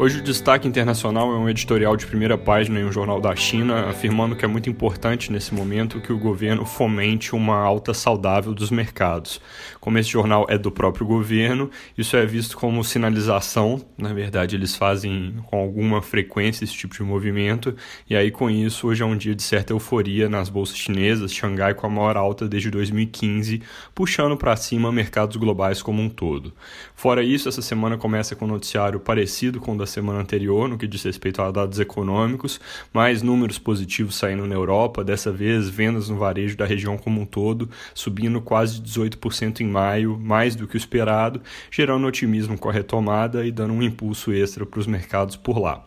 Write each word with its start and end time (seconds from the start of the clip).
Hoje 0.00 0.20
o 0.20 0.22
destaque 0.22 0.68
internacional 0.68 1.32
é 1.32 1.36
um 1.36 1.48
editorial 1.48 1.96
de 1.96 2.06
primeira 2.06 2.38
página 2.38 2.78
em 2.78 2.84
um 2.84 2.92
jornal 2.92 3.20
da 3.20 3.34
China, 3.34 3.88
afirmando 3.88 4.36
que 4.36 4.44
é 4.44 4.48
muito 4.48 4.70
importante 4.70 5.32
nesse 5.32 5.52
momento 5.52 6.00
que 6.00 6.12
o 6.12 6.18
governo 6.20 6.64
fomente 6.64 7.34
uma 7.34 7.56
alta 7.56 7.92
saudável 7.92 8.54
dos 8.54 8.70
mercados. 8.70 9.40
Como 9.80 9.98
esse 9.98 10.08
jornal 10.08 10.46
é 10.48 10.56
do 10.56 10.70
próprio 10.70 11.04
governo, 11.04 11.68
isso 11.96 12.16
é 12.16 12.24
visto 12.24 12.56
como 12.56 12.84
sinalização, 12.84 13.84
na 13.98 14.14
verdade 14.14 14.54
eles 14.54 14.76
fazem 14.76 15.34
com 15.46 15.58
alguma 15.58 16.00
frequência 16.00 16.62
esse 16.62 16.74
tipo 16.74 16.94
de 16.94 17.02
movimento, 17.02 17.74
e 18.08 18.14
aí 18.14 18.30
com 18.30 18.48
isso 18.48 18.86
hoje 18.86 19.02
é 19.02 19.06
um 19.06 19.16
dia 19.16 19.34
de 19.34 19.42
certa 19.42 19.72
euforia 19.72 20.28
nas 20.28 20.48
bolsas 20.48 20.78
chinesas, 20.78 21.34
Xangai 21.34 21.74
com 21.74 21.88
a 21.88 21.90
maior 21.90 22.16
alta 22.16 22.46
desde 22.46 22.70
2015, 22.70 23.62
puxando 23.96 24.36
para 24.36 24.54
cima 24.54 24.92
mercados 24.92 25.36
globais 25.36 25.82
como 25.82 26.00
um 26.00 26.08
todo. 26.08 26.52
Fora 26.94 27.20
isso, 27.20 27.48
essa 27.48 27.60
semana 27.60 27.98
começa 27.98 28.36
com 28.36 28.44
um 28.44 28.48
noticiário 28.48 29.00
parecido 29.00 29.58
com 29.58 29.72
o 29.72 29.76
da 29.76 29.87
semana 29.88 30.20
anterior, 30.20 30.68
no 30.68 30.78
que 30.78 30.86
diz 30.86 31.02
respeito 31.02 31.42
a 31.42 31.50
dados 31.50 31.80
econômicos, 31.80 32.60
mais 32.94 33.22
números 33.22 33.58
positivos 33.58 34.14
saindo 34.14 34.46
na 34.46 34.54
Europa, 34.54 35.02
dessa 35.02 35.32
vez 35.32 35.68
vendas 35.68 36.08
no 36.08 36.16
varejo 36.16 36.56
da 36.56 36.64
região 36.64 36.96
como 36.96 37.20
um 37.20 37.26
todo, 37.26 37.68
subindo 37.92 38.40
quase 38.40 38.80
18% 38.80 39.60
em 39.60 39.66
maio, 39.66 40.16
mais 40.16 40.54
do 40.54 40.68
que 40.68 40.76
o 40.76 40.78
esperado, 40.78 41.42
gerando 41.70 42.06
otimismo 42.06 42.56
com 42.56 42.68
a 42.68 42.72
retomada 42.72 43.44
e 43.44 43.50
dando 43.50 43.74
um 43.74 43.82
impulso 43.82 44.32
extra 44.32 44.64
para 44.64 44.78
os 44.78 44.86
mercados 44.86 45.34
por 45.34 45.58
lá. 45.58 45.84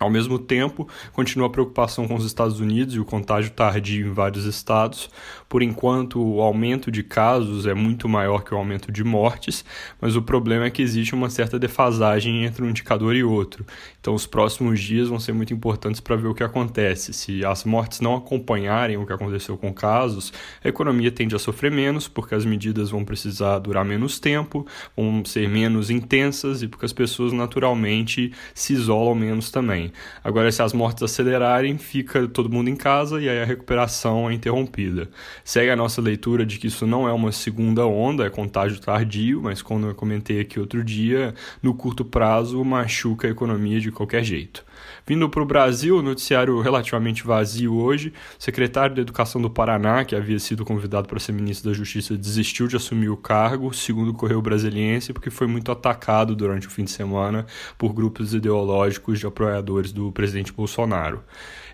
Ao 0.00 0.10
mesmo 0.10 0.40
tempo, 0.40 0.88
continua 1.12 1.46
a 1.46 1.50
preocupação 1.50 2.08
com 2.08 2.16
os 2.16 2.24
Estados 2.24 2.58
Unidos 2.58 2.96
e 2.96 2.98
o 2.98 3.04
contágio 3.04 3.52
tardio 3.52 4.08
em 4.08 4.12
vários 4.12 4.44
estados. 4.44 5.08
Por 5.48 5.62
enquanto, 5.62 6.20
o 6.20 6.40
aumento 6.40 6.90
de 6.90 7.04
casos 7.04 7.64
é 7.64 7.74
muito 7.74 8.08
maior 8.08 8.42
que 8.42 8.52
o 8.52 8.58
aumento 8.58 8.90
de 8.90 9.04
mortes, 9.04 9.64
mas 10.00 10.16
o 10.16 10.22
problema 10.22 10.64
é 10.64 10.70
que 10.70 10.82
existe 10.82 11.14
uma 11.14 11.30
certa 11.30 11.60
defasagem 11.60 12.44
entre 12.44 12.64
um 12.64 12.70
indicador 12.70 13.14
e 13.14 13.22
outro. 13.22 13.64
Então, 14.00 14.14
os 14.14 14.26
próximos 14.26 14.80
dias 14.80 15.06
vão 15.06 15.20
ser 15.20 15.32
muito 15.32 15.54
importantes 15.54 16.00
para 16.00 16.16
ver 16.16 16.26
o 16.26 16.34
que 16.34 16.42
acontece. 16.42 17.12
Se 17.12 17.44
as 17.44 17.62
mortes 17.62 18.00
não 18.00 18.16
acompanharem 18.16 18.96
o 18.96 19.06
que 19.06 19.12
aconteceu 19.12 19.56
com 19.56 19.72
casos, 19.72 20.32
a 20.64 20.68
economia 20.68 21.12
tende 21.12 21.36
a 21.36 21.38
sofrer 21.38 21.70
menos, 21.70 22.08
porque 22.08 22.34
as 22.34 22.44
medidas 22.44 22.90
vão 22.90 23.04
precisar 23.04 23.60
durar 23.60 23.84
menos 23.84 24.18
tempo, 24.18 24.66
vão 24.96 25.24
ser 25.24 25.48
menos 25.48 25.88
intensas 25.88 26.62
e 26.62 26.68
porque 26.68 26.84
as 26.84 26.92
pessoas 26.92 27.32
naturalmente 27.32 28.32
se 28.52 28.72
isolam 28.72 29.14
menos 29.14 29.52
também. 29.52 29.83
Agora, 30.22 30.50
se 30.50 30.62
as 30.62 30.72
mortes 30.72 31.02
acelerarem, 31.02 31.78
fica 31.78 32.26
todo 32.28 32.50
mundo 32.50 32.68
em 32.68 32.76
casa 32.76 33.20
e 33.20 33.28
aí 33.28 33.40
a 33.40 33.44
recuperação 33.44 34.30
é 34.30 34.34
interrompida. 34.34 35.08
Segue 35.44 35.70
a 35.70 35.76
nossa 35.76 36.00
leitura 36.00 36.44
de 36.44 36.58
que 36.58 36.66
isso 36.66 36.86
não 36.86 37.08
é 37.08 37.12
uma 37.12 37.32
segunda 37.32 37.86
onda, 37.86 38.24
é 38.26 38.30
contágio 38.30 38.80
tardio, 38.80 39.42
mas 39.42 39.62
como 39.62 39.86
eu 39.86 39.94
comentei 39.94 40.40
aqui 40.40 40.60
outro 40.60 40.84
dia, 40.84 41.34
no 41.62 41.74
curto 41.74 42.04
prazo 42.04 42.64
machuca 42.64 43.26
a 43.26 43.30
economia 43.30 43.80
de 43.80 43.90
qualquer 43.90 44.24
jeito. 44.24 44.64
Vindo 45.06 45.28
para 45.28 45.42
o 45.42 45.46
Brasil, 45.46 46.02
noticiário 46.02 46.60
relativamente 46.60 47.24
vazio 47.24 47.74
hoje. 47.74 48.12
O 48.38 48.42
secretário 48.42 48.94
de 48.94 49.00
Educação 49.00 49.40
do 49.40 49.50
Paraná, 49.50 50.04
que 50.04 50.16
havia 50.16 50.38
sido 50.38 50.64
convidado 50.64 51.08
para 51.08 51.18
ser 51.20 51.32
ministro 51.32 51.70
da 51.70 51.76
Justiça, 51.76 52.16
desistiu 52.16 52.66
de 52.66 52.76
assumir 52.76 53.08
o 53.08 53.16
cargo, 53.16 53.72
segundo 53.72 54.10
o 54.10 54.14
Correio 54.14 54.40
Brasiliense, 54.40 55.12
porque 55.12 55.30
foi 55.30 55.46
muito 55.46 55.70
atacado 55.70 56.34
durante 56.34 56.66
o 56.66 56.70
fim 56.70 56.84
de 56.84 56.90
semana 56.90 57.46
por 57.76 57.92
grupos 57.92 58.34
ideológicos 58.34 59.18
de 59.18 59.26
apoiadores 59.26 59.92
do 59.92 60.10
presidente 60.12 60.52
Bolsonaro. 60.52 61.22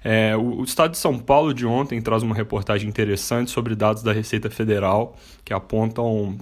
É, 0.03 0.37
o, 0.37 0.61
o, 0.61 0.65
Estado 0.65 0.93
de 0.93 0.99
São 0.99 1.19
Paulo 1.19 1.53
de 1.53 1.67
ontem 1.67 2.01
traz 2.01 2.23
uma 2.23 2.35
reportagem 2.35 2.89
interessante 2.89 3.51
sobre 3.51 3.75
dados 3.75 4.03
da 4.03 4.13
Receita 4.13 4.49
Federal 4.49 5.17
que 5.45 5.53
apontam 5.53 6.39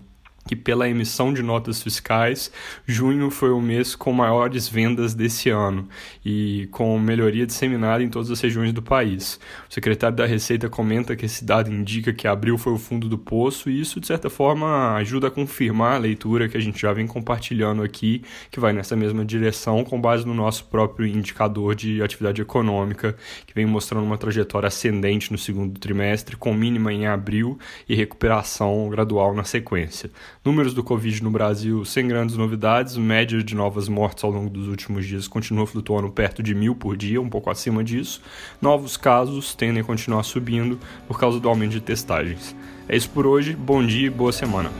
que 0.48 0.56
pela 0.56 0.88
emissão 0.88 1.32
de 1.32 1.42
notas 1.42 1.82
fiscais, 1.82 2.50
junho 2.86 3.30
foi 3.30 3.50
o 3.50 3.60
mês 3.60 3.94
com 3.94 4.10
maiores 4.14 4.66
vendas 4.66 5.14
desse 5.14 5.50
ano 5.50 5.86
e 6.24 6.66
com 6.70 6.98
melhoria 6.98 7.46
disseminada 7.46 8.02
em 8.02 8.08
todas 8.08 8.30
as 8.30 8.40
regiões 8.40 8.72
do 8.72 8.80
país. 8.80 9.38
O 9.68 9.74
secretário 9.74 10.16
da 10.16 10.24
Receita 10.24 10.66
comenta 10.70 11.14
que 11.14 11.26
esse 11.26 11.44
dado 11.44 11.70
indica 11.70 12.14
que 12.14 12.26
abril 12.26 12.56
foi 12.56 12.72
o 12.72 12.78
fundo 12.78 13.10
do 13.10 13.18
poço 13.18 13.68
e 13.68 13.78
isso, 13.78 14.00
de 14.00 14.06
certa 14.06 14.30
forma, 14.30 14.94
ajuda 14.94 15.28
a 15.28 15.30
confirmar 15.30 15.96
a 15.96 15.98
leitura 15.98 16.48
que 16.48 16.56
a 16.56 16.60
gente 16.60 16.80
já 16.80 16.94
vem 16.94 17.06
compartilhando 17.06 17.82
aqui, 17.82 18.22
que 18.50 18.58
vai 18.58 18.72
nessa 18.72 18.96
mesma 18.96 19.26
direção 19.26 19.84
com 19.84 20.00
base 20.00 20.26
no 20.26 20.32
nosso 20.32 20.64
próprio 20.64 21.06
indicador 21.06 21.74
de 21.74 22.02
atividade 22.02 22.40
econômica, 22.40 23.14
que 23.46 23.54
vem 23.54 23.66
mostrando 23.66 24.06
uma 24.06 24.16
trajetória 24.16 24.68
ascendente 24.68 25.30
no 25.30 25.36
segundo 25.36 25.78
trimestre, 25.78 26.36
com 26.36 26.54
mínima 26.54 26.90
em 26.90 27.06
abril 27.06 27.58
e 27.86 27.94
recuperação 27.94 28.88
gradual 28.88 29.34
na 29.34 29.44
sequência. 29.44 30.10
Números 30.48 30.72
do 30.72 30.82
Covid 30.82 31.22
no 31.22 31.30
Brasil 31.30 31.84
sem 31.84 32.08
grandes 32.08 32.34
novidades, 32.34 32.96
média 32.96 33.44
de 33.44 33.54
novas 33.54 33.86
mortes 33.86 34.24
ao 34.24 34.30
longo 34.30 34.48
dos 34.48 34.66
últimos 34.66 35.06
dias 35.06 35.28
continua 35.28 35.66
flutuando 35.66 36.08
perto 36.08 36.42
de 36.42 36.54
mil 36.54 36.74
por 36.74 36.96
dia, 36.96 37.20
um 37.20 37.28
pouco 37.28 37.50
acima 37.50 37.84
disso. 37.84 38.22
Novos 38.58 38.96
casos 38.96 39.54
tendem 39.54 39.82
a 39.82 39.84
continuar 39.84 40.22
subindo 40.22 40.80
por 41.06 41.20
causa 41.20 41.38
do 41.38 41.50
aumento 41.50 41.72
de 41.72 41.82
testagens. 41.82 42.56
É 42.88 42.96
isso 42.96 43.10
por 43.10 43.26
hoje, 43.26 43.54
bom 43.54 43.84
dia 43.84 44.06
e 44.06 44.10
boa 44.10 44.32
semana. 44.32 44.70